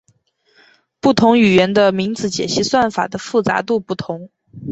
[0.99, 4.31] 不同语言的名字解析算法的复杂度不同。